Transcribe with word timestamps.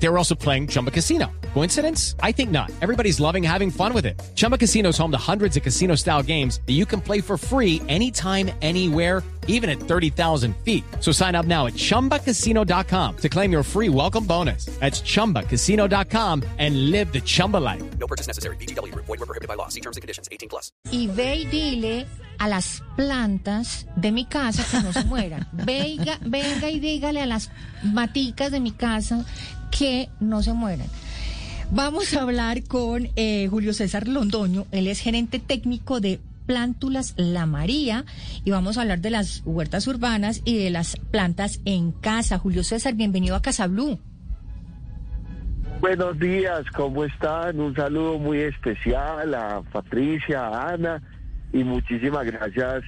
They 0.00 0.08
were 0.08 0.18
also 0.18 0.34
playing 0.34 0.68
Chumba 0.68 0.90
Casino. 0.90 1.30
Coincidence? 1.54 2.14
I 2.22 2.32
think 2.32 2.50
not. 2.50 2.70
Everybody's 2.80 3.18
loving 3.18 3.42
having 3.42 3.70
fun 3.70 3.92
with 3.92 4.06
it. 4.06 4.20
Chumba 4.36 4.56
Casino 4.56 4.90
is 4.90 4.98
home 4.98 5.10
to 5.10 5.18
hundreds 5.18 5.56
of 5.56 5.62
casino 5.62 5.96
style 5.96 6.22
games 6.22 6.60
that 6.66 6.74
you 6.74 6.86
can 6.86 7.00
play 7.00 7.20
for 7.20 7.36
free 7.36 7.82
anytime, 7.88 8.50
anywhere, 8.62 9.22
even 9.48 9.68
at 9.68 9.80
30,000 9.80 10.54
feet. 10.58 10.84
So 11.00 11.10
sign 11.10 11.34
up 11.34 11.46
now 11.46 11.66
at 11.66 11.72
chumbacasino.com 11.72 13.16
to 13.16 13.28
claim 13.28 13.50
your 13.50 13.62
free 13.64 13.88
welcome 13.88 14.24
bonus. 14.24 14.66
That's 14.78 15.00
chumbacasino.com 15.00 16.44
and 16.58 16.90
live 16.90 17.12
the 17.12 17.20
Chumba 17.20 17.56
life. 17.56 17.82
No 17.98 18.06
purchase 18.06 18.28
necessary. 18.28 18.56
BGW. 18.56 18.94
Void 18.94 19.08
were 19.08 19.26
prohibited 19.26 19.48
by 19.48 19.54
law. 19.54 19.68
See 19.68 19.80
terms 19.80 19.96
and 19.96 20.02
conditions. 20.02 20.28
18 20.30 20.48
plus. 20.48 20.70
y 20.92 21.08
ve 21.08 21.34
y 21.36 21.44
dile 21.46 22.06
a 22.38 22.46
las 22.48 22.82
plantas 22.96 23.86
de 23.96 24.12
mi 24.12 24.26
casa 24.26 24.64
que 24.70 24.80
no 24.82 24.92
se 24.92 25.04
mueran. 25.04 25.48
Venga, 25.52 26.18
venga 26.20 26.70
y 26.70 26.78
dígale 26.78 27.20
a 27.20 27.26
las 27.26 27.50
maticas 27.82 28.52
de 28.52 28.60
mi 28.60 28.70
casa 28.70 29.24
que 29.70 30.08
no 30.20 30.42
se 30.42 30.52
mueran. 30.52 30.86
Vamos 31.70 32.14
a 32.14 32.22
hablar 32.22 32.64
con 32.64 33.08
eh, 33.16 33.46
Julio 33.50 33.74
César 33.74 34.08
Londoño, 34.08 34.66
él 34.72 34.86
es 34.86 35.00
gerente 35.00 35.38
técnico 35.38 36.00
de 36.00 36.18
Plántulas 36.46 37.12
La 37.18 37.44
María 37.44 38.06
y 38.42 38.50
vamos 38.52 38.78
a 38.78 38.80
hablar 38.80 39.00
de 39.00 39.10
las 39.10 39.42
huertas 39.44 39.86
urbanas 39.86 40.40
y 40.46 40.56
de 40.56 40.70
las 40.70 40.96
plantas 40.96 41.60
en 41.66 41.92
casa. 41.92 42.38
Julio 42.38 42.64
César, 42.64 42.94
bienvenido 42.94 43.36
a 43.36 43.42
Casa 43.42 43.66
Blue. 43.66 43.98
Buenos 45.80 46.18
días, 46.18 46.64
¿cómo 46.74 47.04
están? 47.04 47.60
Un 47.60 47.74
saludo 47.74 48.18
muy 48.18 48.38
especial 48.38 49.34
a 49.34 49.60
Patricia, 49.70 50.46
a 50.46 50.72
Ana 50.72 51.02
y 51.52 51.62
muchísimas 51.64 52.24
gracias 52.24 52.82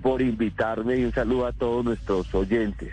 por 0.00 0.22
invitarme 0.22 0.98
y 0.98 1.04
un 1.04 1.12
saludo 1.12 1.46
a 1.46 1.52
todos 1.52 1.84
nuestros 1.84 2.32
oyentes. 2.32 2.92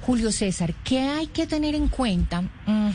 Julio 0.00 0.32
César, 0.32 0.74
¿qué 0.84 1.00
hay 1.00 1.26
que 1.26 1.46
tener 1.46 1.74
en 1.74 1.88
cuenta 1.88 2.42
mm, 2.42 2.90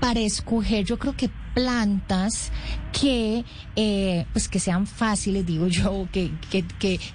para 0.00 0.20
escoger, 0.20 0.84
yo 0.84 0.98
creo 0.98 1.16
que 1.16 1.30
plantas 1.54 2.52
que, 2.92 3.44
eh, 3.74 4.26
pues 4.32 4.48
que 4.48 4.60
sean 4.60 4.86
fáciles, 4.86 5.44
digo 5.44 5.66
yo, 5.66 6.08
que, 6.12 6.30
que, 6.50 6.64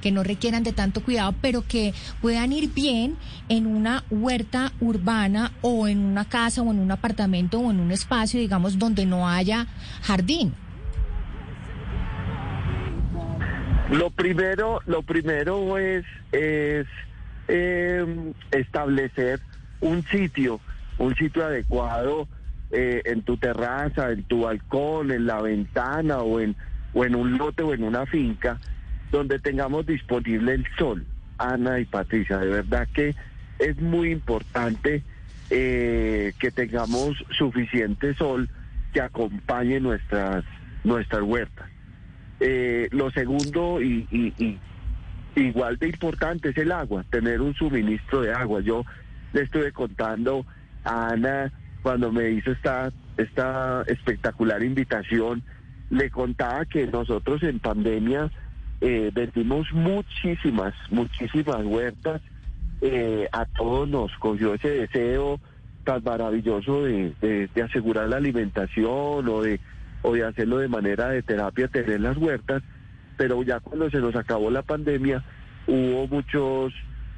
que, 0.01 0.11
no 0.11 0.23
requieran 0.23 0.63
de 0.63 0.73
tanto 0.73 1.01
cuidado, 1.01 1.33
pero 1.41 1.65
que 1.65 1.93
puedan 2.21 2.51
ir 2.51 2.73
bien 2.73 3.15
en 3.47 3.67
una 3.67 4.03
huerta 4.09 4.73
urbana 4.81 5.53
o 5.61 5.87
en 5.87 5.99
una 5.99 6.25
casa 6.25 6.61
o 6.61 6.71
en 6.71 6.79
un 6.79 6.91
apartamento 6.91 7.59
o 7.59 7.71
en 7.71 7.79
un 7.79 7.91
espacio, 7.91 8.39
digamos, 8.39 8.77
donde 8.77 9.05
no 9.05 9.29
haya 9.29 9.67
jardín? 10.01 10.53
Lo 13.91 14.09
primero, 14.09 14.81
lo 14.85 15.03
primero 15.03 15.77
es 15.77 16.03
eh, 17.47 18.05
establecer 18.51 19.39
un 19.81 20.03
sitio, 20.03 20.59
un 20.97 21.15
sitio 21.15 21.45
adecuado 21.45 22.27
eh, 22.71 23.01
en 23.05 23.21
tu 23.21 23.37
terraza, 23.37 24.11
en 24.11 24.23
tu 24.23 24.41
balcón, 24.41 25.11
en 25.11 25.25
la 25.25 25.41
ventana 25.41 26.19
o 26.19 26.39
en, 26.39 26.55
o 26.93 27.05
en 27.05 27.15
un 27.15 27.37
lote 27.37 27.63
o 27.63 27.73
en 27.73 27.83
una 27.83 28.05
finca 28.05 28.59
donde 29.11 29.39
tengamos 29.39 29.85
disponible 29.85 30.53
el 30.53 30.65
sol. 30.77 31.05
Ana 31.37 31.79
y 31.79 31.85
Patricia, 31.85 32.37
de 32.37 32.47
verdad 32.47 32.87
que 32.93 33.15
es 33.59 33.79
muy 33.79 34.11
importante 34.11 35.03
eh, 35.49 36.33
que 36.39 36.51
tengamos 36.51 37.23
suficiente 37.37 38.13
sol 38.15 38.49
que 38.91 39.01
acompañe 39.01 39.79
nuestras, 39.79 40.43
nuestras 40.83 41.21
huertas. 41.21 41.67
Eh, 42.39 42.87
lo 42.91 43.11
segundo 43.11 43.81
y, 43.81 44.07
y, 44.11 44.33
y 44.43 44.59
igual 45.35 45.77
de 45.77 45.87
importante 45.87 46.49
es 46.49 46.57
el 46.57 46.71
agua, 46.71 47.03
tener 47.09 47.41
un 47.41 47.53
suministro 47.55 48.21
de 48.21 48.33
agua. 48.33 48.61
Yo 48.61 48.85
le 49.33 49.41
estuve 49.41 49.71
contando 49.71 50.45
a 50.83 51.09
Ana 51.09 51.51
cuando 51.81 52.11
me 52.11 52.31
hizo 52.31 52.51
esta, 52.51 52.91
esta 53.17 53.83
espectacular 53.87 54.63
invitación, 54.63 55.43
le 55.89 56.09
contaba 56.09 56.65
que 56.65 56.87
nosotros 56.87 57.43
en 57.43 57.59
pandemia 57.59 58.31
eh, 58.81 59.11
vendimos 59.13 59.71
muchísimas, 59.73 60.73
muchísimas 60.89 61.63
huertas. 61.65 62.21
Eh, 62.81 63.27
a 63.31 63.45
todos 63.45 63.87
nos 63.87 64.11
cogió 64.17 64.53
ese 64.55 64.69
deseo 64.69 65.39
tan 65.83 66.03
maravilloso 66.03 66.83
de, 66.83 67.13
de, 67.21 67.61
asegurar 67.61 68.09
la 68.09 68.17
alimentación 68.17 69.27
o 69.27 69.41
de, 69.41 69.59
o 70.01 70.13
de 70.13 70.23
hacerlo 70.25 70.57
de 70.57 70.67
manera 70.67 71.09
de 71.09 71.21
terapia, 71.21 71.67
tener 71.67 71.99
las 72.01 72.17
huertas 72.17 72.63
pero 73.17 73.41
ya 73.43 73.59
cuando 73.59 73.89
se 73.89 73.99
nos 73.99 74.15
acabó 74.15 74.49
la 74.49 74.61
pandemia 74.61 75.23
hubo 75.67 76.07
muchos, 76.07 76.73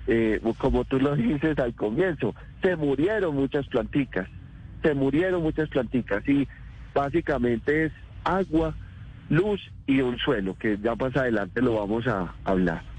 eh, 0.07 0.39
como 0.57 0.85
tú 0.85 0.99
lo 0.99 1.15
dices 1.15 1.57
al 1.59 1.73
comienzo, 1.73 2.35
se 2.61 2.75
murieron 2.75 3.35
muchas 3.35 3.67
planticas, 3.67 4.27
se 4.83 4.93
murieron 4.93 5.41
muchas 5.41 5.69
planticas 5.69 6.27
y 6.27 6.47
básicamente 6.93 7.85
es 7.85 7.91
agua, 8.23 8.75
luz 9.29 9.61
y 9.87 10.01
un 10.01 10.17
suelo, 10.17 10.57
que 10.57 10.77
ya 10.81 10.95
más 10.95 11.15
adelante 11.15 11.61
lo 11.61 11.75
vamos 11.75 12.07
a 12.07 12.33
hablar. 12.43 12.95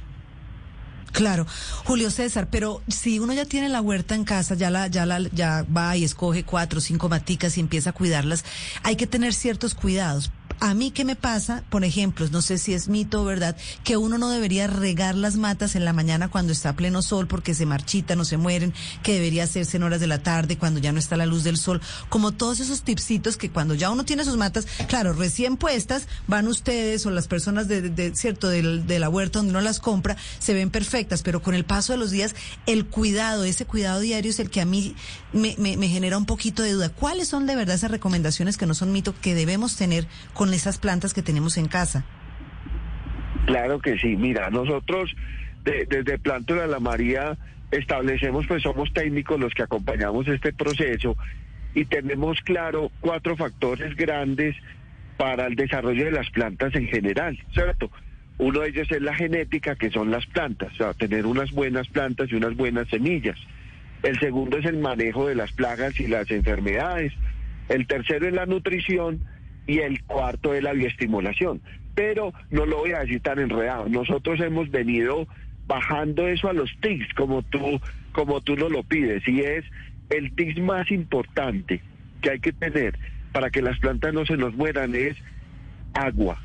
Claro, 1.12 1.46
Julio 1.84 2.10
César, 2.10 2.48
pero 2.50 2.82
si 2.88 3.20
uno 3.20 3.32
ya 3.32 3.46
tiene 3.46 3.70
la 3.70 3.80
huerta 3.80 4.14
en 4.14 4.24
casa, 4.24 4.54
ya 4.54 4.68
la, 4.70 4.88
ya 4.88 5.06
la, 5.06 5.20
ya 5.32 5.64
va 5.74 5.96
y 5.96 6.04
escoge 6.04 6.44
cuatro 6.44 6.78
o 6.78 6.82
cinco 6.82 7.08
maticas 7.08 7.56
y 7.56 7.60
empieza 7.60 7.90
a 7.90 7.92
cuidarlas, 7.94 8.44
hay 8.82 8.96
que 8.96 9.06
tener 9.06 9.32
ciertos 9.32 9.74
cuidados. 9.74 10.30
A 10.58 10.72
mí, 10.72 10.90
¿qué 10.90 11.04
me 11.04 11.16
pasa? 11.16 11.64
Por 11.68 11.84
ejemplo, 11.84 12.26
no 12.32 12.40
sé 12.40 12.56
si 12.56 12.72
es 12.72 12.88
mito 12.88 13.20
o 13.20 13.24
verdad, 13.24 13.56
que 13.84 13.98
uno 13.98 14.16
no 14.16 14.30
debería 14.30 14.66
regar 14.66 15.14
las 15.14 15.36
matas 15.36 15.76
en 15.76 15.84
la 15.84 15.92
mañana 15.92 16.28
cuando 16.28 16.52
está 16.52 16.72
pleno 16.72 17.02
sol 17.02 17.26
porque 17.26 17.54
se 17.54 17.66
marchitan 17.66 18.18
o 18.20 18.24
se 18.24 18.38
mueren, 18.38 18.72
que 19.02 19.12
debería 19.12 19.44
hacerse 19.44 19.76
en 19.76 19.82
horas 19.82 20.00
de 20.00 20.06
la 20.06 20.22
tarde 20.22 20.56
cuando 20.56 20.80
ya 20.80 20.92
no 20.92 20.98
está 20.98 21.16
la 21.18 21.26
luz 21.26 21.44
del 21.44 21.58
sol. 21.58 21.82
Como 22.08 22.32
todos 22.32 22.60
esos 22.60 22.82
tipsitos 22.82 23.36
que 23.36 23.50
cuando 23.50 23.74
ya 23.74 23.90
uno 23.90 24.04
tiene 24.04 24.24
sus 24.24 24.38
matas, 24.38 24.66
claro, 24.88 25.12
recién 25.12 25.58
puestas, 25.58 26.08
van 26.26 26.48
ustedes 26.48 27.04
o 27.04 27.10
las 27.10 27.28
personas 27.28 27.68
de, 27.68 27.82
de, 27.82 27.90
de 27.90 28.16
cierto, 28.16 28.48
de, 28.48 28.62
de 28.82 28.98
la 28.98 29.10
huerta 29.10 29.40
donde 29.40 29.50
uno 29.50 29.60
las 29.60 29.78
compra, 29.78 30.16
se 30.38 30.54
ven 30.54 30.70
perfectas, 30.70 31.22
pero 31.22 31.42
con 31.42 31.54
el 31.54 31.64
paso 31.64 31.92
de 31.92 31.98
los 31.98 32.10
días, 32.10 32.34
el 32.64 32.86
cuidado, 32.86 33.44
ese 33.44 33.66
cuidado 33.66 34.00
diario 34.00 34.30
es 34.30 34.40
el 34.40 34.48
que 34.48 34.62
a 34.62 34.64
mí 34.64 34.94
me, 35.34 35.54
me, 35.58 35.76
me 35.76 35.88
genera 35.88 36.16
un 36.16 36.24
poquito 36.24 36.62
de 36.62 36.72
duda. 36.72 36.88
¿Cuáles 36.88 37.28
son 37.28 37.46
de 37.46 37.56
verdad 37.56 37.76
esas 37.76 37.90
recomendaciones 37.90 38.56
que 38.56 38.66
no 38.66 38.74
son 38.74 38.92
mito 38.92 39.14
que 39.20 39.34
debemos 39.34 39.76
tener 39.76 40.08
con 40.32 40.45
esas 40.52 40.78
plantas 40.78 41.14
que 41.14 41.22
tenemos 41.22 41.56
en 41.56 41.68
casa? 41.68 42.04
Claro 43.46 43.78
que 43.78 43.98
sí, 43.98 44.16
mira, 44.16 44.50
nosotros 44.50 45.14
de, 45.64 45.86
desde 45.86 46.18
Plántola 46.18 46.66
La 46.66 46.80
María 46.80 47.36
establecemos, 47.70 48.46
pues 48.46 48.62
somos 48.62 48.92
técnicos 48.92 49.38
los 49.38 49.52
que 49.54 49.62
acompañamos 49.62 50.26
este 50.28 50.52
proceso 50.52 51.16
y 51.74 51.84
tenemos 51.84 52.40
claro 52.40 52.90
cuatro 53.00 53.36
factores 53.36 53.94
grandes 53.96 54.56
para 55.16 55.46
el 55.46 55.56
desarrollo 55.56 56.06
de 56.06 56.10
las 56.10 56.30
plantas 56.30 56.74
en 56.74 56.88
general, 56.88 57.38
¿cierto? 57.52 57.90
Uno 58.38 58.60
de 58.60 58.68
ellos 58.68 58.90
es 58.90 59.00
la 59.00 59.14
genética, 59.14 59.76
que 59.76 59.90
son 59.90 60.10
las 60.10 60.26
plantas, 60.26 60.72
o 60.74 60.76
sea, 60.76 60.94
tener 60.94 61.24
unas 61.24 61.50
buenas 61.52 61.88
plantas 61.88 62.30
y 62.30 62.34
unas 62.34 62.54
buenas 62.54 62.88
semillas. 62.88 63.38
El 64.02 64.18
segundo 64.20 64.58
es 64.58 64.66
el 64.66 64.78
manejo 64.78 65.26
de 65.26 65.34
las 65.34 65.52
plagas 65.52 65.98
y 66.00 66.06
las 66.06 66.30
enfermedades. 66.30 67.12
El 67.68 67.86
tercero 67.86 68.28
es 68.28 68.34
la 68.34 68.46
nutrición 68.46 69.20
y 69.66 69.78
el 69.78 70.02
cuarto 70.04 70.54
es 70.54 70.62
la 70.62 70.72
bioestimulación. 70.72 71.60
Pero 71.94 72.32
no 72.50 72.66
lo 72.66 72.78
voy 72.78 72.92
a 72.92 73.00
decir 73.00 73.20
tan 73.20 73.38
enredado. 73.38 73.88
Nosotros 73.88 74.40
hemos 74.40 74.70
venido 74.70 75.26
bajando 75.66 76.28
eso 76.28 76.48
a 76.48 76.52
los 76.52 76.70
tics, 76.80 77.12
como 77.14 77.42
tú, 77.42 77.80
como 78.12 78.40
tú 78.40 78.56
nos 78.56 78.70
lo 78.70 78.82
pides, 78.82 79.26
y 79.26 79.40
es 79.40 79.64
el 80.10 80.34
tic 80.34 80.58
más 80.58 80.90
importante 80.90 81.80
que 82.20 82.30
hay 82.30 82.40
que 82.40 82.52
tener 82.52 82.98
para 83.32 83.50
que 83.50 83.62
las 83.62 83.78
plantas 83.78 84.14
no 84.14 84.24
se 84.24 84.36
nos 84.36 84.54
mueran 84.54 84.94
es 84.94 85.16
agua. 85.94 86.40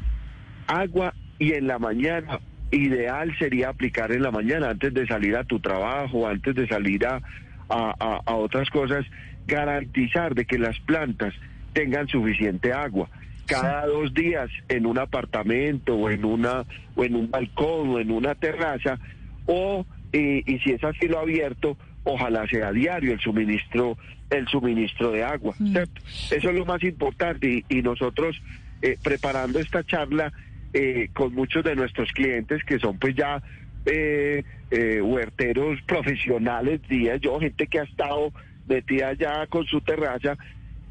Agua 0.67 1.13
y 1.37 1.53
en 1.53 1.67
la 1.67 1.79
mañana, 1.79 2.40
ideal 2.72 3.35
sería 3.37 3.69
aplicar 3.69 4.11
en 4.11 4.23
la 4.23 4.31
mañana 4.31 4.69
antes 4.69 4.93
de 4.93 5.05
salir 5.05 5.35
a 5.35 5.43
tu 5.43 5.59
trabajo, 5.59 6.28
antes 6.28 6.55
de 6.55 6.67
salir 6.67 7.05
a, 7.05 7.22
a, 7.69 7.96
a, 7.99 8.22
a 8.25 8.35
otras 8.35 8.69
cosas, 8.69 9.05
garantizar 9.47 10.34
de 10.34 10.46
que 10.46 10.57
las 10.57 10.79
plantas 10.81 11.34
tengan 11.73 12.08
suficiente 12.08 12.73
agua. 12.73 13.09
Cada 13.46 13.85
dos 13.85 14.14
días 14.14 14.50
en 14.70 14.85
un 14.85 14.97
apartamento 14.97 15.96
o 15.96 16.09
en 16.09 16.23
una 16.23 16.64
o 16.96 17.03
en 17.03 17.16
un 17.16 17.29
balcón 17.29 17.90
o 17.90 18.00
en 18.00 18.12
una 18.12 18.35
terraza 18.35 18.97
o 19.46 19.85
y, 20.14 20.53
y 20.53 20.59
si 20.59 20.72
es 20.72 20.84
a 20.84 20.94
cielo 20.94 21.20
abierto, 21.20 21.78
ojalá 22.03 22.47
sea 22.47 22.72
diario 22.72 23.14
el 23.14 23.20
suministro 23.20 23.97
el 24.29 24.47
suministro 24.47 25.12
de 25.12 25.23
agua. 25.23 25.53
¿cierto? 25.58 26.02
Eso 26.29 26.50
es 26.50 26.56
lo 26.56 26.66
más 26.66 26.82
importante 26.84 27.47
y, 27.70 27.78
y 27.78 27.82
nosotros 27.82 28.41
eh, 28.82 28.97
preparando 29.03 29.59
esta 29.59 29.84
charla 29.84 30.32
eh, 30.73 31.09
con 31.14 31.34
muchos 31.35 31.64
de 31.66 31.76
nuestros 31.76 32.09
clientes 32.14 32.64
que 32.64 32.79
son 32.79 32.97
pues 32.97 33.14
ya 33.16 33.44
eh, 33.85 34.44
eh, 34.70 35.02
huerteros 35.02 35.82
profesionales, 35.82 36.82
días 36.88 37.20
yo, 37.20 37.40
gente 37.40 37.68
que 37.68 37.79
ha 37.79 37.84
estado 37.84 38.32
metida 38.68 39.14
ya 39.14 39.47
con 39.47 39.66
su 39.66 39.82
terraza, 39.82 40.38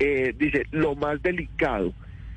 eh, 0.01 0.35
dice, 0.37 0.65
lo 0.73 0.97
más 0.97 1.23
delicado 1.23 1.93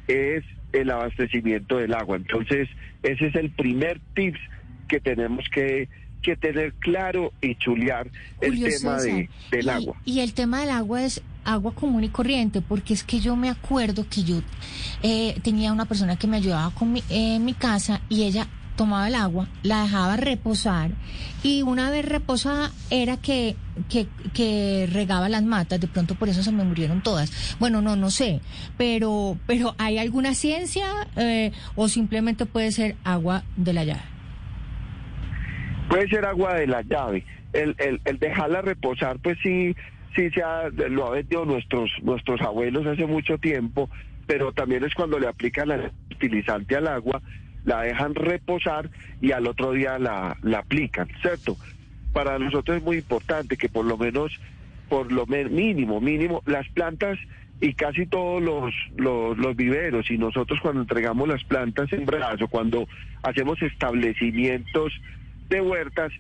es 0.07 0.43
el 0.73 0.89
abastecimiento 0.91 1.77
del 1.77 1.93
agua. 1.93 2.17
Entonces, 2.17 2.67
ese 3.01 3.27
es 3.27 3.35
el 3.35 3.49
primer 3.51 3.99
tips 4.15 4.39
que 4.87 4.99
tenemos 4.99 5.47
que, 5.49 5.87
que 6.21 6.35
tener 6.35 6.73
claro 6.73 7.31
y 7.41 7.55
chulear 7.55 8.09
el 8.41 8.51
Julio 8.51 8.67
tema 8.77 9.01
de, 9.01 9.29
del 9.49 9.65
y, 9.65 9.69
agua. 9.69 9.95
Y 10.05 10.19
el 10.19 10.33
tema 10.33 10.61
del 10.61 10.71
agua 10.71 11.03
es 11.03 11.23
agua 11.45 11.73
común 11.73 12.03
y 12.03 12.09
corriente, 12.09 12.61
porque 12.61 12.93
es 12.93 13.03
que 13.03 13.19
yo 13.19 13.35
me 13.35 13.49
acuerdo 13.49 14.05
que 14.09 14.23
yo 14.23 14.41
eh, 15.01 15.35
tenía 15.41 15.71
una 15.71 15.85
persona 15.85 16.17
que 16.17 16.27
me 16.27 16.37
ayudaba 16.37 16.71
con 16.71 16.91
mi, 16.91 16.99
eh, 17.09 17.35
en 17.35 17.45
mi 17.45 17.53
casa 17.53 18.01
y 18.09 18.23
ella 18.23 18.47
tomaba 18.75 19.07
el 19.07 19.15
agua, 19.15 19.47
la 19.63 19.83
dejaba 19.83 20.17
reposar 20.17 20.91
y 21.43 21.61
una 21.61 21.89
vez 21.91 22.05
reposada 22.05 22.71
era 22.89 23.17
que, 23.17 23.55
que, 23.89 24.87
regaba 24.91 25.29
las 25.29 25.43
matas, 25.43 25.79
de 25.79 25.87
pronto 25.87 26.15
por 26.15 26.29
eso 26.29 26.43
se 26.43 26.51
me 26.51 26.63
murieron 26.63 27.01
todas. 27.01 27.55
Bueno, 27.59 27.81
no, 27.81 27.95
no 27.95 28.09
sé, 28.09 28.41
pero, 28.77 29.37
pero 29.47 29.75
¿hay 29.77 29.97
alguna 29.97 30.33
ciencia 30.33 30.85
eh, 31.15 31.51
o 31.75 31.87
simplemente 31.87 32.45
puede 32.45 32.71
ser 32.71 32.95
agua 33.03 33.43
de 33.55 33.73
la 33.73 33.83
llave? 33.83 34.01
Puede 35.89 36.07
ser 36.09 36.25
agua 36.25 36.55
de 36.55 36.67
la 36.67 36.81
llave. 36.81 37.25
El, 37.51 37.75
el, 37.77 38.01
el 38.05 38.17
dejarla 38.17 38.61
reposar, 38.61 39.19
pues 39.19 39.37
sí, 39.43 39.75
sí 40.15 40.29
se 40.31 40.41
ha, 40.41 40.69
lo 40.69 41.07
ha 41.07 41.11
vendido 41.11 41.45
nuestros, 41.45 41.91
nuestros 42.01 42.41
abuelos 42.41 42.85
hace 42.87 43.05
mucho 43.05 43.37
tiempo, 43.37 43.89
pero 44.25 44.51
también 44.53 44.83
es 44.83 44.93
cuando 44.93 45.19
le 45.19 45.27
aplican 45.27 45.71
el 45.71 45.91
fertilizante 46.09 46.75
al 46.75 46.87
agua, 46.87 47.21
la 47.65 47.81
dejan 47.81 48.15
reposar 48.15 48.89
y 49.21 49.31
al 49.31 49.47
otro 49.47 49.71
día 49.71 49.99
la, 49.99 50.37
la 50.41 50.59
aplican, 50.59 51.07
¿cierto? 51.21 51.57
Para 52.11 52.37
nosotros 52.37 52.77
es 52.77 52.83
muy 52.83 52.97
importante 52.97 53.57
que 53.57 53.69
por 53.69 53.85
lo 53.85 53.97
menos, 53.97 54.39
por 54.89 55.11
lo 55.11 55.25
mínimo, 55.25 55.99
mínimo, 56.01 56.41
las 56.45 56.67
plantas 56.69 57.17
y 57.59 57.73
casi 57.73 58.05
todos 58.05 58.41
los, 58.41 58.73
los, 58.97 59.37
los 59.37 59.55
viveros 59.55 60.11
y 60.11 60.17
nosotros 60.17 60.59
cuando 60.61 60.81
entregamos 60.81 61.27
las 61.27 61.43
plantas 61.43 61.91
en 61.93 62.05
brazo, 62.05 62.47
cuando 62.47 62.87
hacemos 63.23 63.61
establecimientos 63.61 64.93
de 65.49 65.61
huertas, 65.61 66.11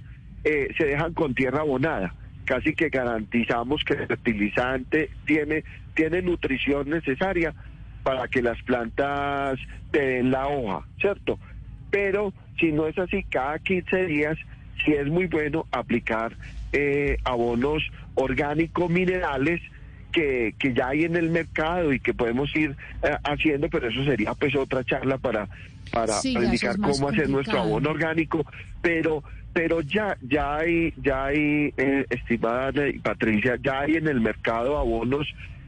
eh, 0.43 0.69
se 0.77 0.85
dejan 0.85 1.13
con 1.13 1.35
tierra 1.35 1.59
abonada. 1.59 2.15
Casi 2.45 2.73
que 2.73 2.89
garantizamos 2.89 3.83
que 3.83 3.93
el 3.93 4.07
fertilizante 4.07 5.09
tiene, 5.25 5.63
tiene 5.95 6.21
nutrición 6.21 6.89
necesaria 6.89 7.53
para 8.03 8.27
que 8.27 8.41
las 8.41 8.61
plantas 8.63 9.59
te 9.91 9.99
den 9.99 10.31
la 10.31 10.47
hoja, 10.47 10.85
¿cierto? 10.99 11.39
Pero 11.89 12.33
si 12.59 12.71
no 12.71 12.87
es 12.87 12.97
así, 12.97 13.23
cada 13.23 13.59
15 13.59 14.05
días 14.05 14.37
sí 14.83 14.93
es 14.93 15.07
muy 15.07 15.27
bueno 15.27 15.65
aplicar 15.71 16.33
eh, 16.71 17.17
abonos 17.23 17.83
orgánicos 18.15 18.89
minerales 18.89 19.61
que, 20.11 20.53
que 20.59 20.73
ya 20.73 20.89
hay 20.89 21.03
en 21.03 21.15
el 21.15 21.29
mercado 21.29 21.91
y 21.91 21.99
que 21.99 22.13
podemos 22.13 22.55
ir 22.55 22.75
eh, 23.01 23.17
haciendo, 23.23 23.69
pero 23.69 23.89
eso 23.89 24.03
sería 24.03 24.33
pues 24.33 24.55
otra 24.55 24.83
charla 24.83 25.17
para, 25.17 25.47
para, 25.91 26.13
Sí, 26.13 26.33
indicar 26.33 26.75
es 26.75 26.77
cómo 26.77 27.09
hacer 27.09 27.29
nuestro 27.29 27.59
abono 27.59 27.89
orgánico, 27.89 28.45
pero 28.81 29.23
pero 29.53 29.81
ya 29.81 30.17
ya 30.21 30.55
hay 30.55 30.93
ya 30.97 31.25
hay 31.25 31.73
eh, 31.77 32.05
estimada 32.09 32.71
Patricia 33.03 33.55
ya 33.61 33.81
hay 33.81 33.97
en 33.97 34.07
el 34.07 34.19
mercado 34.19 34.79
abonos 34.79 35.27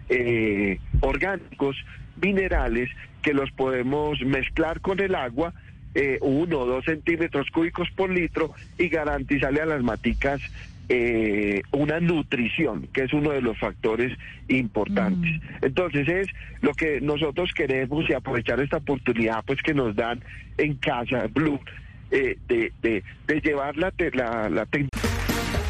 eh, 0.09 0.79
orgánicos 1.01 1.77
minerales 2.21 2.89
que 3.21 3.33
los 3.33 3.50
podemos 3.51 4.19
mezclar 4.21 4.81
con 4.81 5.00
el 5.00 5.15
agua 5.15 5.53
eh, 5.95 6.17
uno 6.21 6.59
o 6.59 6.65
dos 6.65 6.85
centímetros 6.85 7.50
cúbicos 7.51 7.88
por 7.95 8.09
litro 8.09 8.53
y 8.77 8.89
garantizarle 8.89 9.62
a 9.62 9.65
las 9.65 9.81
maticas 9.81 10.41
eh, 10.89 11.62
una 11.71 12.00
nutrición, 12.00 12.88
que 12.94 13.03
es 13.06 13.13
uno 13.13 13.31
de 13.31 13.41
los 13.41 13.57
factores 13.57 14.15
importantes. 14.50 15.41
Entonces 15.62 16.07
es 16.07 16.27
lo 16.62 16.73
que 16.73 17.01
nosotros 17.01 17.51
queremos 17.56 18.07
y 18.09 18.13
aprovechar 18.13 18.59
esta 18.59 18.77
oportunidad 18.77 19.44
pues 19.45 19.61
que 19.63 19.73
nos 19.73 19.95
dan 19.95 20.21
en 20.57 20.75
casa 20.75 21.27
Blue 21.33 21.59
eh, 22.11 22.38
de, 22.47 22.71
de, 22.81 23.03
de 23.25 23.41
llevar 23.41 23.75
la, 23.77 23.89
te- 23.91 24.11
la, 24.11 24.50
la 24.50 24.68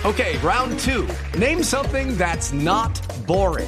Okay, 0.03 0.37
round 0.43 0.77
two. 0.79 1.07
Name 1.39 1.63
something 1.63 2.15
that's 2.17 2.51
not 2.53 2.99
boring. 3.25 3.67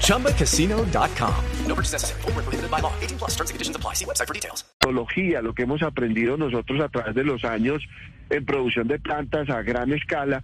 ChumbaCasino.com. 0.00 1.44
No 1.66 1.74
purchase 1.74 1.92
necessary. 1.92 2.20
Void 2.22 2.34
where 2.34 2.42
prohibited 2.44 2.70
by 2.70 2.80
law. 2.80 2.92
18 3.00 3.18
plus 3.18 3.30
terms 3.36 3.50
and 3.50 3.54
conditions 3.54 3.76
apply. 3.76 3.94
See 3.94 4.04
website 4.04 4.26
for 4.28 4.34
details. 4.34 4.64
tecnología, 4.90 5.42
lo 5.42 5.54
que 5.54 5.62
hemos 5.62 5.82
aprendido 5.82 6.36
nosotros 6.36 6.80
a 6.80 6.88
través 6.88 7.14
de 7.14 7.24
los 7.24 7.44
años 7.44 7.82
en 8.30 8.44
producción 8.44 8.88
de 8.88 8.98
plantas 8.98 9.48
a 9.50 9.62
gran 9.62 9.92
escala, 9.92 10.42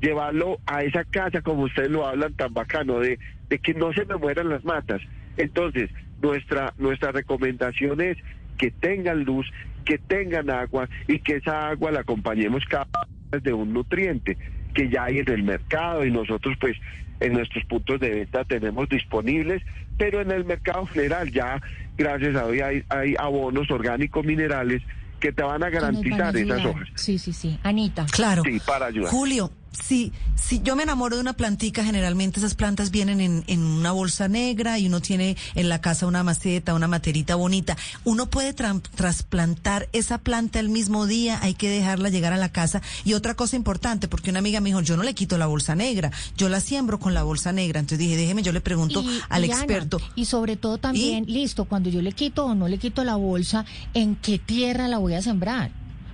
llevarlo 0.00 0.58
a 0.66 0.82
esa 0.82 1.04
casa, 1.04 1.40
como 1.42 1.64
ustedes 1.64 1.90
lo 1.90 2.06
hablan 2.06 2.34
tan 2.34 2.52
bacano, 2.52 3.00
de, 3.00 3.18
de 3.48 3.58
que 3.58 3.74
no 3.74 3.92
se 3.92 4.04
me 4.04 4.16
mueran 4.16 4.48
las 4.48 4.64
matas. 4.64 5.00
Entonces, 5.36 5.90
nuestra, 6.20 6.74
nuestra 6.78 7.12
recomendación 7.12 8.00
es 8.00 8.16
que 8.56 8.70
tengan 8.70 9.24
luz, 9.24 9.46
que 9.84 9.98
tengan 9.98 10.50
agua 10.50 10.88
y 11.06 11.20
que 11.20 11.36
esa 11.36 11.68
agua 11.68 11.90
la 11.90 12.00
acompañemos 12.00 12.64
cada 12.68 12.88
vez 13.30 13.42
de 13.42 13.52
un 13.52 13.72
nutriente 13.72 14.36
que 14.78 14.88
ya 14.88 15.04
hay 15.04 15.18
en 15.18 15.28
el 15.28 15.42
mercado 15.42 16.04
y 16.04 16.10
nosotros 16.12 16.56
pues 16.60 16.76
en 17.18 17.32
nuestros 17.32 17.64
puntos 17.64 17.98
de 17.98 18.10
venta 18.10 18.44
tenemos 18.44 18.88
disponibles, 18.88 19.60
pero 19.96 20.20
en 20.20 20.30
el 20.30 20.44
mercado 20.44 20.86
general 20.86 21.32
ya 21.32 21.60
gracias 21.96 22.36
a 22.36 22.48
Dios 22.48 22.64
hay, 22.64 22.84
hay 22.88 23.16
abonos 23.18 23.68
orgánicos 23.72 24.24
minerales 24.24 24.80
que 25.18 25.32
te 25.32 25.42
van 25.42 25.64
a 25.64 25.68
garantizar 25.68 26.36
esas 26.36 26.64
hojas. 26.64 26.88
Sí, 26.94 27.18
sí, 27.18 27.32
sí. 27.32 27.58
Anita. 27.64 28.06
Claro. 28.12 28.44
Sí, 28.44 28.60
para 28.64 28.86
ayudar. 28.86 29.10
Julio, 29.10 29.50
si, 29.72 30.12
si 30.36 30.60
yo 30.62 30.76
me 30.76 30.82
enamoro 30.82 31.16
de 31.16 31.22
una 31.22 31.34
plantica, 31.34 31.84
generalmente 31.84 32.40
esas 32.40 32.54
plantas 32.54 32.90
vienen 32.90 33.20
en, 33.20 33.44
en 33.46 33.62
una 33.62 33.92
bolsa 33.92 34.28
negra 34.28 34.78
y 34.78 34.86
uno 34.86 35.00
tiene 35.00 35.36
en 35.54 35.68
la 35.68 35.80
casa 35.80 36.06
una 36.06 36.22
maceta, 36.22 36.74
una 36.74 36.88
materita 36.88 37.34
bonita. 37.36 37.76
Uno 38.04 38.26
puede 38.30 38.52
trasplantar 38.54 39.88
esa 39.92 40.18
planta 40.18 40.60
el 40.60 40.68
mismo 40.68 41.06
día, 41.06 41.38
hay 41.42 41.54
que 41.54 41.68
dejarla 41.70 42.08
llegar 42.08 42.32
a 42.32 42.36
la 42.36 42.50
casa. 42.50 42.82
Y 43.04 43.14
otra 43.14 43.34
cosa 43.34 43.56
importante, 43.56 44.08
porque 44.08 44.30
una 44.30 44.38
amiga 44.40 44.60
me 44.60 44.70
dijo, 44.70 44.80
yo 44.80 44.96
no 44.96 45.02
le 45.02 45.14
quito 45.14 45.38
la 45.38 45.46
bolsa 45.46 45.74
negra, 45.74 46.10
yo 46.36 46.48
la 46.48 46.60
siembro 46.60 46.98
con 46.98 47.14
la 47.14 47.22
bolsa 47.22 47.52
negra. 47.52 47.80
Entonces 47.80 47.98
dije, 47.98 48.16
déjeme, 48.16 48.42
yo 48.42 48.52
le 48.52 48.60
pregunto 48.60 49.02
Y- 49.02 49.20
al 49.28 49.44
y 49.44 49.50
Ana, 49.50 49.56
experto. 49.62 50.00
y 50.14 50.24
sobre 50.24 50.56
todo 50.56 50.78
también, 50.78 51.24
listo, 51.26 51.64
cuando 51.66 51.90
yo 51.90 52.02
le 52.02 52.12
quito 52.12 52.46
o 52.46 52.54
no 52.54 52.68
le 52.68 52.78
quito 52.78 53.04
la 53.04 53.16
bolsa, 53.16 53.64
¿en 53.94 54.16
qué 54.16 54.38
tierra 54.38 54.88
la 54.88 54.98
voy 54.98 55.14
a 55.14 55.22
sembrar? 55.22 55.70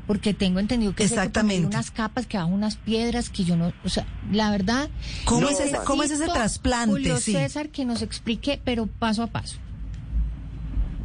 Porque 0.06 0.34
tengo 0.34 0.61
entendido 0.61 0.94
que 0.94 1.08
se 1.08 1.14
hay 1.14 1.26
Exactamente. 1.26 1.66
unas 1.66 1.90
capas, 1.90 2.26
que 2.26 2.37
bajo 2.37 2.50
unas 2.50 2.76
piedras, 2.76 3.30
que 3.30 3.44
yo 3.44 3.56
no, 3.56 3.73
o 3.84 3.88
sea, 3.88 4.04
la 4.30 4.50
verdad. 4.50 4.90
¿Cómo, 5.25 5.42
No, 5.42 5.49
es, 5.49 5.61
ese. 5.61 5.78
¿cómo 5.87 6.02
es 6.02 6.11
ese 6.11 6.26
trasplante? 6.26 6.90
Julio 6.92 7.16
Sí. 7.16 7.32
César 7.32 7.70
que 7.70 7.84
nos 7.84 8.02
explique, 8.02 8.61
pero 8.64 8.87
paso 8.87 9.23
a 9.23 9.28
paso. 9.28 9.58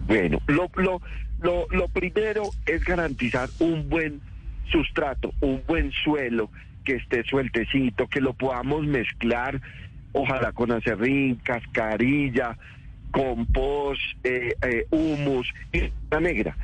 Bueno, 0.07 0.41
lo, 0.47 0.69
lo, 0.75 1.01
lo, 1.41 1.67
lo 1.69 1.87
primero 1.87 2.49
es 2.65 2.83
garantizar 2.83 3.49
un 3.59 3.87
buen 3.89 4.21
sustrato, 4.71 5.33
un 5.39 5.61
buen 5.67 5.91
suelo 6.03 6.49
que 6.83 6.95
esté 6.95 7.23
sueltecito, 7.23 8.07
que 8.07 8.19
lo 8.19 8.33
podamos 8.33 8.85
mezclar, 8.85 9.61
ojalá 10.11 10.51
con 10.51 10.71
acerrín, 10.71 11.35
cascarilla, 11.35 12.57
compost, 13.11 14.01
eh, 14.23 14.55
eh, 14.61 14.85
humus 14.89 15.47
y 15.71 15.91
la 16.11 16.19
negra. 16.19 16.57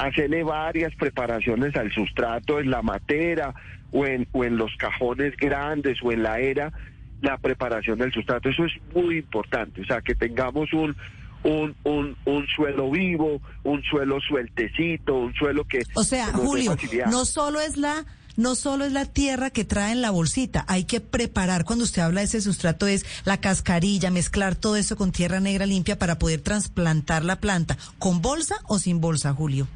Hacerle 0.00 0.42
varias 0.42 0.94
preparaciones 0.94 1.76
al 1.76 1.92
sustrato 1.92 2.58
en 2.58 2.70
la 2.70 2.82
matera 2.82 3.54
o 3.92 4.06
en, 4.06 4.26
o 4.32 4.44
en 4.44 4.56
los 4.56 4.74
cajones 4.76 5.36
grandes 5.36 5.98
o 6.02 6.12
en 6.12 6.22
la 6.22 6.38
era, 6.40 6.72
la 7.20 7.36
preparación 7.38 7.98
del 7.98 8.12
sustrato. 8.12 8.48
Eso 8.48 8.64
es 8.64 8.72
muy 8.94 9.18
importante, 9.18 9.82
o 9.82 9.84
sea, 9.84 10.00
que 10.00 10.14
tengamos 10.14 10.72
un, 10.72 10.96
un, 11.44 11.74
un, 11.84 12.16
un 12.24 12.46
suelo 12.48 12.90
vivo, 12.90 13.40
un 13.62 13.82
suelo 13.82 14.20
sueltecito, 14.20 15.16
un 15.16 15.34
suelo 15.34 15.64
que... 15.64 15.82
O 15.94 16.04
sea, 16.04 16.26
Julio, 16.32 16.76
no 17.10 17.24
solo 17.24 17.60
es 17.60 17.76
la 17.76 18.04
no 18.36 18.54
solo 18.54 18.86
es 18.86 18.92
la 18.92 19.04
tierra 19.04 19.50
que 19.50 19.64
trae 19.64 19.92
en 19.92 20.00
la 20.00 20.10
bolsita, 20.10 20.64
hay 20.66 20.84
que 20.84 21.00
preparar 21.00 21.64
cuando 21.64 21.84
usted 21.84 22.00
habla 22.00 22.20
de 22.20 22.26
ese 22.26 22.40
sustrato 22.40 22.86
es 22.86 23.04
la 23.26 23.38
cascarilla, 23.38 24.10
mezclar 24.10 24.54
todo 24.54 24.76
eso 24.76 24.96
con 24.96 25.12
tierra 25.12 25.40
negra 25.40 25.66
limpia 25.66 25.98
para 25.98 26.18
poder 26.18 26.40
trasplantar 26.40 27.24
la 27.24 27.36
planta, 27.36 27.76
con 27.98 28.22
bolsa 28.22 28.54
o 28.66 28.78
sin 28.78 29.00
bolsa, 29.00 29.34
Julio. 29.34 29.66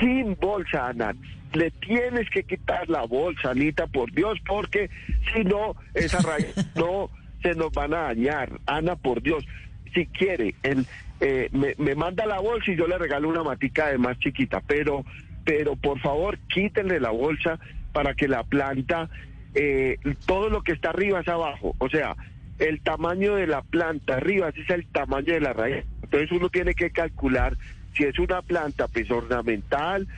Sin 0.00 0.36
bolsa, 0.40 0.88
Ana. 0.88 1.14
Le 1.52 1.70
tienes 1.70 2.30
que 2.30 2.44
quitar 2.44 2.88
la 2.88 3.02
bolsa, 3.02 3.50
Anita, 3.50 3.86
por 3.86 4.10
Dios, 4.12 4.38
porque 4.46 4.88
si 5.32 5.44
no, 5.44 5.76
esa 5.94 6.20
raíz 6.20 6.54
no 6.76 7.10
se 7.42 7.54
nos 7.54 7.72
van 7.72 7.92
a 7.94 8.02
dañar. 8.02 8.50
Ana, 8.66 8.96
por 8.96 9.22
Dios, 9.22 9.44
si 9.92 10.06
quiere, 10.06 10.54
él, 10.62 10.86
eh, 11.20 11.48
me, 11.52 11.74
me 11.76 11.94
manda 11.94 12.24
la 12.26 12.40
bolsa 12.40 12.70
y 12.72 12.76
yo 12.76 12.86
le 12.86 12.96
regalo 12.98 13.28
una 13.28 13.42
matica 13.42 13.88
de 13.88 13.98
más 13.98 14.18
chiquita, 14.18 14.62
pero, 14.66 15.04
pero 15.44 15.76
por 15.76 16.00
favor, 16.00 16.38
quítenle 16.48 17.00
la 17.00 17.10
bolsa 17.10 17.58
para 17.92 18.14
que 18.14 18.28
la 18.28 18.42
planta, 18.42 19.10
eh, 19.54 19.98
todo 20.26 20.48
lo 20.48 20.62
que 20.62 20.72
está 20.72 20.90
arriba 20.90 21.20
es 21.20 21.28
abajo. 21.28 21.74
O 21.78 21.88
sea, 21.88 22.16
el 22.58 22.80
tamaño 22.80 23.34
de 23.36 23.46
la 23.46 23.62
planta 23.62 24.16
arriba, 24.16 24.48
ese 24.48 24.62
es 24.62 24.70
el 24.70 24.86
tamaño 24.86 25.34
de 25.34 25.40
la 25.40 25.52
raíz. 25.52 25.84
Entonces 26.02 26.30
uno 26.32 26.48
tiene 26.48 26.74
que 26.74 26.90
calcular 26.90 27.56
si 27.94 28.04
es 28.04 28.18
una 28.18 28.42
planta 28.42 28.88
pues 28.88 29.10
ornamental, 29.10 30.08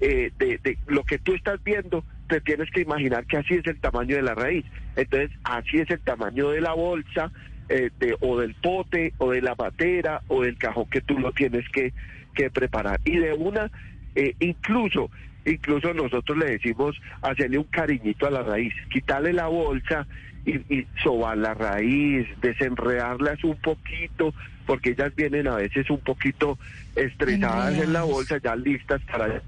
eh, 0.00 0.30
de, 0.38 0.78
lo 0.86 1.04
que 1.04 1.18
tú 1.18 1.34
estás 1.34 1.62
viendo, 1.64 2.04
te 2.28 2.40
tienes 2.40 2.70
que 2.70 2.80
imaginar 2.82 3.26
que 3.26 3.36
así 3.36 3.54
es 3.54 3.66
el 3.66 3.78
tamaño 3.78 4.16
de 4.16 4.22
la 4.22 4.34
raíz. 4.34 4.64
Entonces 4.96 5.30
así 5.44 5.78
es 5.78 5.90
el 5.90 6.00
tamaño 6.00 6.50
de 6.50 6.60
la 6.60 6.72
bolsa, 6.72 7.32
eh, 7.68 7.90
de- 7.98 8.16
o 8.20 8.38
del 8.38 8.54
pote, 8.54 9.14
o 9.18 9.30
de 9.30 9.42
la 9.42 9.54
batera, 9.54 10.22
o 10.28 10.42
del 10.42 10.56
cajón 10.58 10.86
que 10.90 11.00
tú 11.00 11.18
lo 11.18 11.32
tienes 11.32 11.68
que, 11.70 11.92
que 12.34 12.50
preparar. 12.50 13.00
Y 13.04 13.16
de 13.18 13.32
una, 13.32 13.70
eh, 14.14 14.34
incluso, 14.40 15.10
incluso 15.44 15.92
nosotros 15.94 16.38
le 16.38 16.46
decimos 16.52 16.96
hacerle 17.22 17.58
un 17.58 17.64
cariñito 17.64 18.26
a 18.26 18.30
la 18.30 18.42
raíz, 18.42 18.74
quitarle 18.90 19.32
la 19.32 19.46
bolsa 19.46 20.06
y, 20.44 20.74
y 20.74 20.86
sobar 21.02 21.38
la 21.38 21.54
raíz, 21.54 22.26
desenredarlas 22.40 23.42
un 23.44 23.56
poquito, 23.56 24.34
porque 24.66 24.90
ellas 24.90 25.14
vienen 25.16 25.48
a 25.48 25.56
veces 25.56 25.88
un 25.90 26.00
poquito 26.00 26.58
estresadas 26.96 27.78
en 27.78 27.92
la 27.92 28.02
bolsa, 28.02 28.38
ya 28.42 28.56
listas 28.56 29.00
para... 29.10 29.42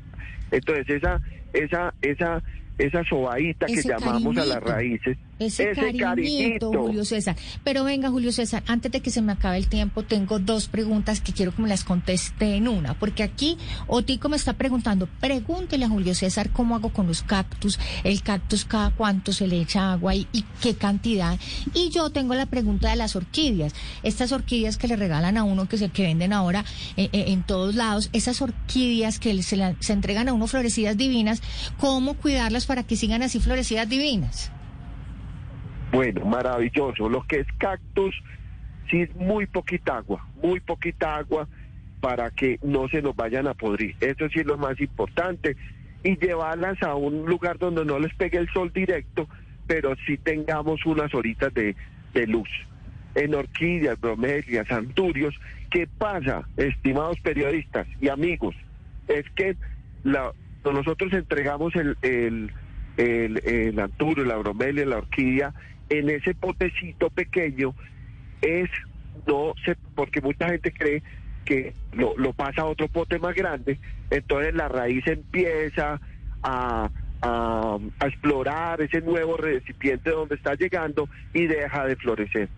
Entonces 0.51 0.89
esa, 0.89 1.21
esa, 1.53 1.93
esa, 2.03 2.43
esa 2.79 3.05
sobadita 3.05 3.67
que 3.67 3.83
llamamos 3.83 4.37
a 4.39 4.45
las 4.45 4.63
raíces, 4.63 5.19
Ese, 5.39 5.65
cariñito, 5.75 6.71
Julio 6.87 7.05
César. 7.05 7.37
Pero 7.63 7.85
venga, 7.85 8.09
Julio 8.09 8.33
César, 8.33 8.63
antes 8.67 8.91
de 8.91 9.01
que 9.01 9.11
se 9.11 9.21
me 9.21 9.33
acabe 9.33 9.59
el 9.59 9.69
tiempo, 9.69 10.03
tengo 10.03 10.39
dos 10.39 10.67
preguntas 10.69 11.21
que 11.21 11.33
quiero 11.35 11.55
que 11.55 11.61
me 11.61 11.69
las 11.69 11.85
conteste 11.85 12.55
en 12.57 12.69
una. 12.69 12.99
Porque 12.99 13.23
aquí 13.23 13.59
Otico 13.87 14.31
me 14.31 14.37
está 14.37 14.55
preguntando, 14.55 15.07
pregúntele 15.21 15.85
a 15.85 15.89
Julio 15.91 16.15
César 16.15 16.51
cómo 16.53 16.75
hago 16.75 16.89
con 16.91 17.07
los 17.07 17.23
cactus, 17.23 17.79
el 18.03 18.23
cactus 18.23 18.65
cada 18.65 18.91
cuánto 18.93 19.33
se 19.35 19.47
le 19.47 19.61
echa 19.61 19.93
agua 19.93 20.15
y, 20.15 20.27
y 20.33 20.43
qué 20.63 20.75
cantidad. 20.75 21.39
Y 21.75 21.91
yo 21.91 22.09
tengo 22.09 22.35
la 22.35 22.47
pregunta 22.47 22.89
de 22.89 22.97
las 22.97 23.15
orquídeas. 23.15 23.75
Estas 24.03 24.33
orquídeas 24.33 24.79
que 24.79 24.89
le 24.89 24.97
regalan 24.97 25.37
a 25.37 25.45
uno, 25.45 25.69
que 25.69 25.77
se 25.77 25.91
que 25.91 26.03
venden 26.05 26.33
ahora 26.33 26.65
eh, 26.97 27.11
eh, 27.13 27.25
en 27.29 27.43
todos 27.43 27.75
lados, 27.75 28.09
esas 28.15 28.41
orquídeas 28.41 29.19
que 29.19 29.43
se, 29.43 29.57
la- 29.57 29.77
se 29.81 29.93
entregan 29.93 30.29
a 30.29 30.33
uno 30.33 30.47
florecidas 30.47 30.97
divinas, 30.97 31.43
¿cómo 31.79 32.15
cuidarlas 32.15 32.65
para 32.65 32.85
que 32.85 32.97
sigan 32.97 33.23
así 33.23 33.39
florecidas 33.39 33.87
divinas? 33.89 34.51
Bueno, 35.97 36.27
maravilloso. 36.27 37.09
Lo 37.09 37.23
que 37.23 37.41
es 37.41 37.47
cactus, 37.57 38.15
sí 38.91 39.01
es 39.01 39.17
muy 39.17 39.47
poquita 39.47 39.97
agua, 39.97 40.29
muy 40.43 40.61
poquita 40.61 41.17
agua 41.17 41.49
para 42.03 42.31
que 42.31 42.59
no 42.63 42.87
se 42.89 43.01
nos 43.01 43.17
vayan 43.17 43.47
a 43.47 43.55
podrir. 43.55 43.97
Eso 44.01 44.29
sí 44.29 44.41
es 44.41 44.47
lo 44.47 44.59
más 44.59 44.79
importante. 44.79 45.57
Y 46.05 46.19
llevarlas 46.19 46.83
a 46.83 46.95
un 46.95 47.25
lugar 47.25 47.57
donde 47.59 47.87
no 47.87 47.99
les 47.99 48.13
pegue 48.13 48.37
el 48.37 48.47
sol 48.51 48.71
directo, 48.75 49.27
pero 49.67 49.95
sí 50.07 50.19
tengamos 50.19 50.85
unas 50.85 51.15
horitas 51.15 51.55
de, 51.55 51.75
de 52.13 52.27
luz. 52.27 52.51
En 53.15 53.35
orquídeas, 53.35 53.99
bromelias, 53.99 54.71
anturios, 54.71 55.35
¿qué 55.71 55.87
pasa, 55.87 56.47
estimados 56.59 57.19
periodistas 57.21 57.87
y 58.03 58.11
amigos? 58.11 58.55
Es 59.09 59.25
que 59.31 59.57
la, 60.05 60.31
nosotros 60.63 61.11
entregamos 61.15 61.75
el, 61.75 61.97
el, 62.03 62.53
el, 62.99 63.39
el 63.47 63.79
anturio, 63.81 64.27
la 64.27 64.37
bromelia, 64.37 64.85
la 64.85 64.99
orquídea 64.99 65.55
en 65.89 66.11
ese 66.11 66.35
potecito 66.35 67.11
pequeño 67.11 67.75
es 68.41 68.69
no 69.27 69.55
sé 69.65 69.77
porque 69.95 70.21
mucha 70.21 70.49
gente 70.49 70.73
cree 70.73 71.03
que 71.45 71.75
lo, 71.93 72.17
lo 72.17 72.33
pasa 72.33 72.63
a 72.63 72.67
otro 72.67 72.89
pote 72.89 73.19
más 73.19 73.35
grande 73.35 73.79
entonces 74.11 74.55
la 74.55 74.69
raíz 74.69 75.07
empieza 75.07 76.01
a, 76.43 76.91
a, 77.23 77.79
explorar 78.07 78.81
ese 78.81 79.01
nuevo 79.01 79.37
recipiente 79.37 80.11
donde 80.11 80.37
está 80.37 80.55
llegando 80.55 81.09
y 81.35 81.47
deja 81.47 81.85
de 81.87 81.97
florecer. 81.97 82.49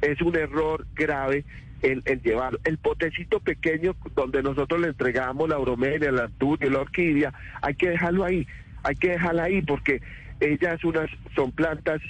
Es 0.00 0.20
un 0.20 0.36
error 0.36 0.86
grave 0.94 1.44
el, 1.82 2.02
el 2.04 2.20
llevar 2.22 2.58
el 2.64 2.78
potecito 2.78 3.40
pequeño 3.40 3.94
donde 4.14 4.42
nosotros 4.42 4.80
le 4.80 4.88
entregamos 4.88 5.48
la 5.48 5.58
bromelia, 5.58 6.12
la 6.12 6.24
anturia, 6.24 6.70
la 6.70 6.80
orquídea, 6.80 7.32
hay 7.62 7.74
que 7.74 7.90
dejarlo 7.90 8.24
ahí, 8.24 8.46
hay 8.82 8.96
que 8.96 9.10
dejarla 9.10 9.44
ahí 9.44 9.62
porque 9.62 10.02
ellas 10.40 10.82
unas 10.84 11.08
son 11.34 11.52
plantas 11.52 12.00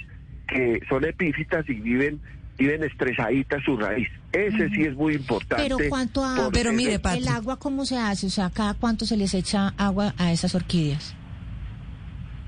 que 0.49 0.79
son 0.89 1.05
epífitas 1.05 1.67
y 1.69 1.73
viven 1.75 2.19
viven 2.57 2.83
estresaditas 2.83 3.63
su 3.63 3.77
raíz. 3.77 4.09
Ese 4.33 4.67
sí 4.71 4.81
es 4.83 4.93
muy 4.93 5.13
importante. 5.15 5.63
Pero 5.63 5.77
cuánto 5.87 6.25
agua, 6.25 6.49
Pero 6.51 6.73
mire, 6.73 6.99
Pati. 6.99 7.19
el 7.19 7.27
agua 7.29 7.57
cómo 7.57 7.85
se 7.85 7.95
hace, 7.97 8.27
o 8.27 8.29
sea, 8.29 8.49
cada 8.49 8.73
cuánto 8.73 9.05
se 9.05 9.15
les 9.15 9.33
echa 9.33 9.69
agua 9.77 10.13
a 10.17 10.33
esas 10.33 10.55
orquídeas. 10.55 11.15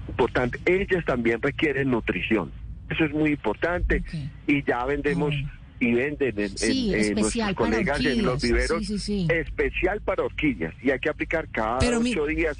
importante. 0.10 0.60
Ellas 0.65 1.05
también 1.05 1.41
requieren 1.41 1.89
nutrición. 1.89 2.51
Eso 2.89 3.05
es 3.05 3.12
muy 3.13 3.31
importante. 3.31 4.03
Y 4.48 4.62
ya 4.63 4.84
vendemos 4.86 5.34
Ah. 5.34 5.51
y 5.79 5.93
venden 5.93 6.38
en, 6.38 6.58
Sí, 6.58 6.89
en- 6.93 6.96
en 6.96 7.00
especial 7.17 7.48
nuestros 7.55 7.70
colegas 7.70 8.05
en 8.05 8.25
los 8.25 8.41
viveros. 8.43 8.79
Sí, 8.86 8.86
sí, 8.86 9.00
sí. 9.00 9.27
Especial 9.34 10.01
para 10.01 10.24
orquídeas. 10.24 10.74
Y 10.84 10.91
hay 10.91 11.00
que 11.00 11.10
aplicar 11.10 11.48
cada 11.50 11.79
Pero 11.79 12.01
mi- 12.01 12.12
ocho 12.12 12.25
días 12.25 12.58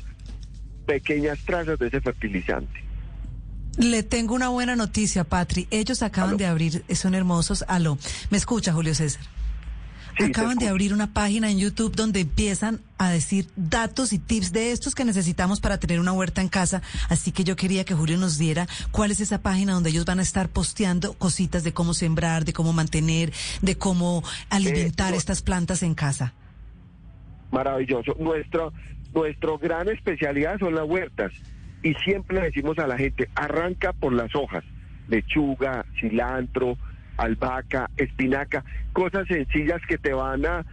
pequeñas 0.86 1.40
trazas 1.46 1.78
de 1.78 1.88
ese 1.88 2.00
fertilizante. 2.00 2.80
Le 3.78 4.04
tengo 4.04 4.36
una 4.36 4.50
buena 4.50 4.76
noticia, 4.76 5.24
Patri. 5.24 5.68
Ellos 5.72 6.04
acaban 6.04 6.32
Aló. 6.32 6.38
de 6.38 6.46
abrir, 6.46 6.86
son 6.94 7.16
hermosos. 7.16 7.64
Aló, 7.68 7.98
me 8.30 8.38
escucha, 8.38 8.74
Julio 8.74 8.94
César. 8.94 9.24
Sí, 10.18 10.26
acaban 10.26 10.58
de 10.58 10.68
abrir 10.68 10.94
una 10.94 11.14
página 11.14 11.50
en 11.50 11.58
YouTube 11.58 11.96
donde 11.96 12.20
empiezan 12.20 12.82
a 12.98 13.10
decir 13.10 13.48
datos 13.56 14.12
y 14.14 14.20
tips 14.20 14.52
de 14.52 14.72
estos 14.72 14.94
que 14.94 15.06
necesitamos 15.06 15.62
para 15.62 15.80
tener 15.80 16.00
una 16.00 16.12
huerta 16.12 16.42
en 16.42 16.50
casa. 16.50 16.82
Así 17.10 17.32
que 17.32 17.44
yo 17.44 17.56
quería 17.56 17.86
que 17.86 17.96
Julio 17.96 18.18
nos 18.18 18.38
diera 18.38 18.68
cuál 18.92 19.12
es 19.12 19.22
esa 19.22 19.42
página 19.42 19.74
donde 19.74 19.90
ellos 19.90 20.06
van 20.06 20.20
a 20.20 20.22
estar 20.22 20.50
posteando 20.50 21.14
cositas 21.14 21.64
de 21.64 21.74
cómo 21.74 21.94
sembrar, 21.94 22.46
de 22.46 22.54
cómo 22.54 22.74
mantener, 22.74 23.32
de 23.62 23.78
cómo 23.78 24.24
alimentar 24.50 25.14
estas 25.14 25.42
plantas 25.42 25.82
en 25.82 25.96
casa. 25.96 26.34
Maravilloso. 27.52 28.16
Nuestro, 28.20 28.74
nuestro 29.14 29.58
gran 29.58 29.90
especialidad 29.90 30.60
son 30.60 30.76
las 30.76 30.88
huertas. 30.88 31.32
Y 31.84 31.94
siempre 31.96 32.38
le 32.38 32.44
decimos 32.44 32.78
a 32.80 32.88
la 32.88 32.98
gente, 32.98 33.30
arranca 33.36 33.94
por 33.94 34.14
las 34.14 34.36
hojas. 34.36 34.64
Lechuga, 35.08 35.86
cilantro, 36.00 36.78
albahaca, 37.18 37.90
espinaca, 37.98 38.64
cosas 38.94 39.28
sencillas 39.28 39.82
que 39.88 39.98
te 39.98 40.14
van 40.14 40.46
a, 40.46 40.66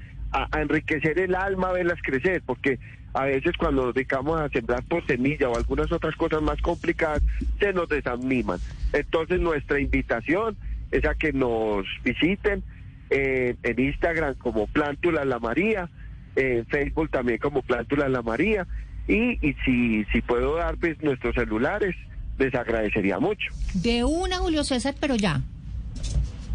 enriquecer 0.59 1.19
el 1.19 1.35
alma 1.35 1.73
verlas 1.73 1.99
crecer, 2.03 2.43
porque 2.45 2.79
a 3.15 3.25
veces 3.25 3.57
cuando 3.57 3.87
nos 3.87 3.95
dedicamos 3.95 4.39
a 4.39 4.51
sembrar 4.51 4.83
por 4.85 5.07
semilla 5.07 5.49
o 5.49 5.57
algunas 5.57 5.91
otras 5.91 6.15
cosas 6.17 6.43
más 6.43 6.61
complicadas, 6.61 7.23
se 7.59 7.73
nos 7.73 7.89
desaniman. 7.89 8.59
Entonces 8.93 9.41
nuestra 9.41 9.81
invitación 9.81 10.57
es 10.91 11.07
a 11.07 11.15
que 11.15 11.33
nos 11.33 11.87
visiten 12.05 12.63
eh, 13.09 13.57
en 13.63 13.81
Instagram 13.81 14.35
como 14.35 14.67
Plántula 14.67 15.25
La 15.25 15.39
María, 15.39 15.89
en 16.37 16.67
Facebook 16.67 17.09
también 17.11 17.39
como 17.39 17.63
Plántula 17.63 18.09
La 18.11 18.21
María, 18.21 18.67
y, 19.09 19.39
y 19.47 19.55
si, 19.65 20.05
si 20.13 20.21
puedo 20.21 20.57
dar 20.57 20.77
pues, 20.77 21.03
nuestros 21.03 21.35
celulares, 21.35 21.97
les 22.39 22.55
agradecería 22.55 23.19
mucho. 23.19 23.51
De 23.75 24.05
una, 24.05 24.39
Julio 24.39 24.63
César, 24.63 24.95
pero 25.01 25.17
ya. 25.17 25.41